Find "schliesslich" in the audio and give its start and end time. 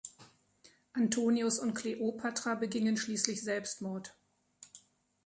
2.97-3.39